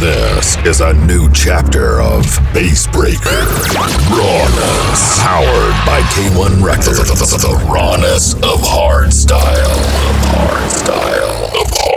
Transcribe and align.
This 0.00 0.56
is 0.64 0.80
a 0.80 0.94
new 0.94 1.28
chapter 1.34 2.00
of 2.00 2.24
Bassbreaker. 2.54 3.44
Rawness. 4.08 5.20
Powered 5.20 5.76
by 5.84 6.00
K1 6.14 6.64
Recordz. 6.64 7.42
The 7.42 7.68
rawness 7.70 8.32
of 8.32 8.62
hardstyle. 8.62 9.76
Of 10.08 10.16
hardstyle. 10.32 11.60
Of 11.60 11.66
hardstyle. 11.66 11.89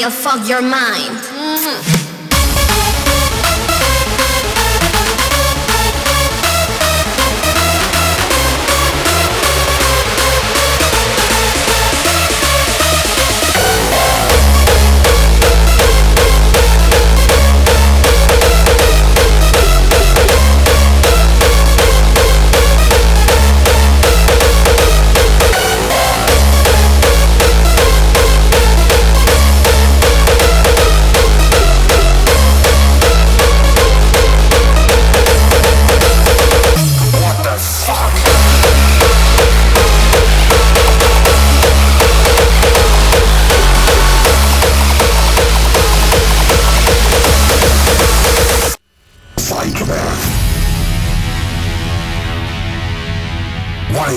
I'll 0.00 0.10
fuck 0.10 0.48
your 0.48 0.62
mind. 0.62 1.18
Mhm. 1.18 2.01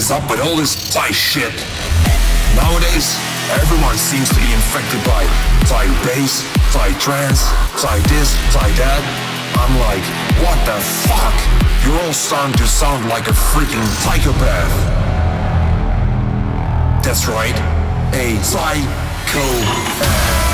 Is 0.06 0.12
up 0.12 0.30
with 0.30 0.42
all 0.42 0.56
this 0.56 0.69
Psy 0.94 1.10
shit? 1.10 1.66
Nowadays, 2.56 3.18
everyone 3.57 3.98
seems 3.98 4.30
to 4.30 4.36
be 4.36 4.54
infected 4.54 5.04
by 5.04 5.25
Psy 5.66 5.88
bass, 6.06 6.46
Psy 6.69 6.94
trance, 7.00 7.42
Psy 7.81 7.98
this, 8.13 8.30
Psy 8.54 8.69
that. 8.78 9.02
I'm 9.57 9.74
like, 9.90 10.06
what 10.46 10.62
the 10.69 10.78
fuck? 11.10 11.34
You're 11.84 11.98
all 12.06 12.13
starting 12.13 12.56
to 12.57 12.68
sound 12.68 13.10
like 13.10 13.30
a 13.30 13.34
freaking 13.34 13.84
psychopath. 14.06 14.69
That's 17.04 17.25
right, 17.28 17.57
a 18.13 18.38
psychopath. 18.44 20.44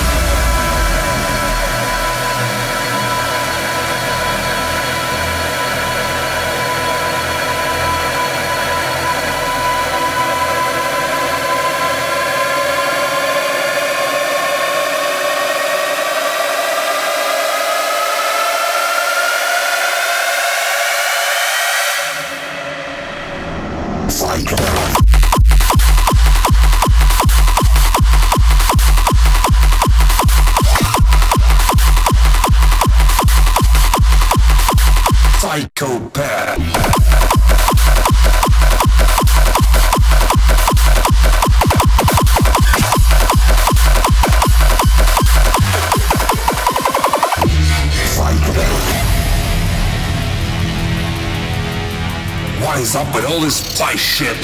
All 53.31 53.39
this 53.39 53.63
Psy 53.78 53.95
shit? 53.95 54.36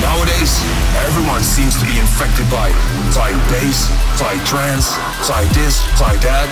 Nowadays, 0.00 0.56
everyone 1.04 1.42
seems 1.42 1.78
to 1.78 1.84
be 1.84 1.98
infected 1.98 2.48
by 2.48 2.72
Psy 3.12 3.32
bass, 3.50 3.88
Psy 4.16 4.42
trance, 4.44 4.86
Psy 5.20 5.44
this, 5.52 5.76
Psy 5.98 6.16
that. 6.24 6.48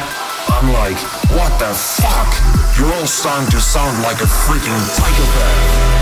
I'm 0.52 0.72
like, 0.72 0.98
what 1.32 1.52
the 1.58 1.72
fuck? 1.72 2.28
You're 2.76 2.92
all 2.92 3.06
starting 3.06 3.50
to 3.50 3.60
sound 3.60 4.02
like 4.02 4.20
a 4.20 4.28
freaking 4.28 4.78
psychopath. 4.92 5.99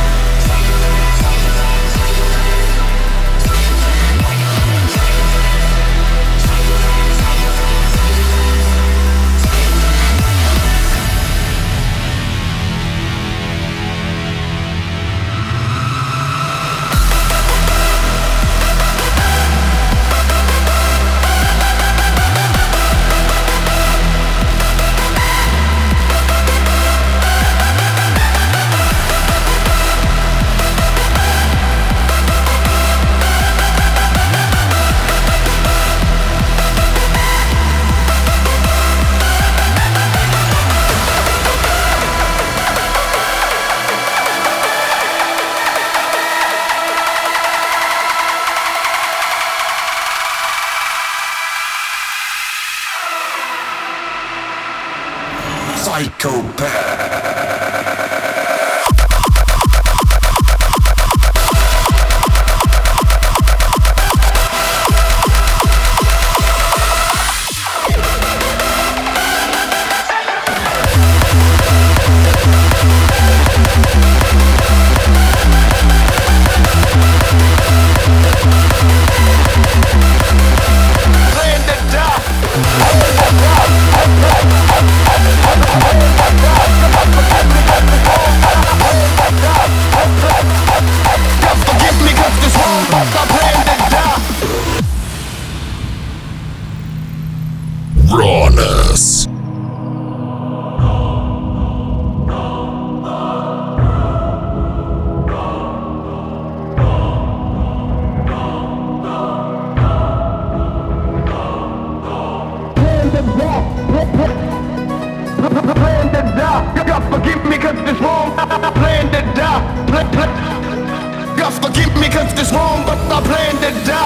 forgive 121.69 121.95
me 122.01 122.09
cause 122.09 122.33
it's 122.41 122.53
wrong, 122.53 122.85
but 122.87 122.99
I 123.13 123.21
planned 123.21 123.63
it 123.63 123.87
down. 123.87 123.98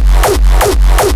Ah! 0.00 1.07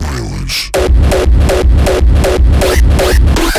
Violence. 0.00 0.70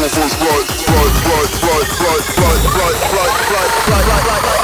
I 0.00 0.08
draw 0.08 0.08
first 0.08 0.38
blood. 0.38 0.66
Blood, 0.86 1.12
blood, 1.20 1.50
blood, 1.60 1.88
blood, 1.98 2.24
blood, 2.24 2.24
blood, 2.40 2.62
blood, 2.64 2.96
blood, 2.96 3.10
blood, 3.10 3.36
blood, 3.36 3.68
blood, 3.84 4.04
blood, 4.06 4.24
blood, 4.24 4.42
blood, 4.42 4.59